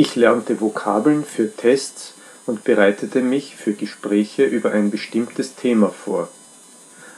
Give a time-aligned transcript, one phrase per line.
[0.00, 2.14] Ich lernte Vokabeln für Tests
[2.46, 6.28] und bereitete mich für Gespräche über ein bestimmtes Thema vor.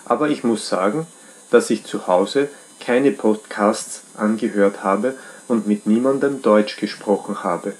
[0.06, 1.06] Aber ich muss sagen,
[1.50, 2.48] dass ich zu Hause
[2.80, 5.14] keine Podcasts angehört habe
[5.46, 7.74] und mit niemandem Deutsch gesprochen habe.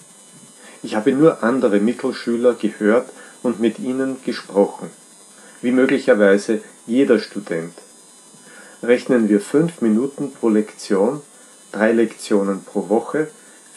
[0.83, 3.09] Ich habe nur andere Mittelschüler gehört
[3.43, 4.91] und mit ihnen gesprochen,
[5.63, 7.73] wie möglicherweise jeder Student.
[8.83, 11.23] Rechnen wir fünf Minuten pro Lektion,
[11.73, 13.29] drei Lektionen pro Woche,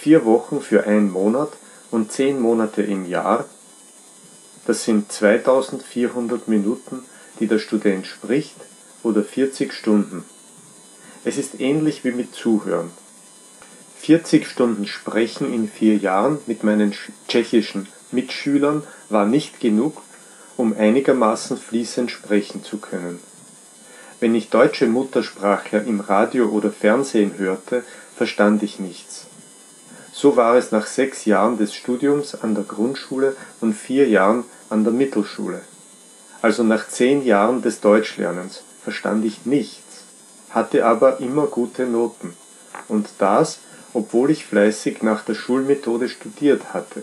[0.03, 1.53] vier Wochen für einen Monat
[1.89, 3.45] und zehn Monate im Jahr,
[4.67, 7.05] das sind 2400 Minuten,
[7.39, 8.57] die der Student spricht,
[9.01, 10.25] oder 40 Stunden.
[11.23, 12.91] Es ist ähnlich wie mit Zuhören.
[13.99, 16.93] 40 Stunden Sprechen in vier Jahren mit meinen
[17.29, 20.01] tschechischen Mitschülern war nicht genug,
[20.57, 23.21] um einigermaßen fließend sprechen zu können.
[24.19, 27.85] Wenn ich deutsche Muttersprachler im Radio oder Fernsehen hörte,
[28.17, 29.27] verstand ich nichts.
[30.15, 34.83] So war es nach sechs Jahren des Studiums an der Grundschule und vier Jahren an
[34.83, 35.61] der Mittelschule.
[36.43, 40.03] Also nach zehn Jahren des Deutschlernens verstand ich nichts,
[40.51, 42.35] hatte aber immer gute Noten.
[42.87, 43.57] Und das,
[43.93, 47.01] obwohl ich fleißig nach der Schulmethode studiert hatte.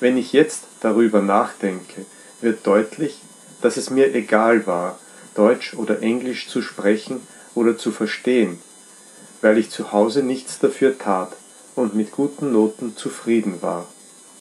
[0.00, 2.04] Wenn ich jetzt darüber nachdenke,
[2.40, 3.20] wird deutlich,
[3.60, 4.98] dass es mir egal war,
[5.36, 7.20] Deutsch oder Englisch zu sprechen
[7.54, 8.58] oder zu verstehen,
[9.40, 11.32] weil ich zu Hause nichts dafür tat
[11.74, 13.86] und mit guten Noten zufrieden war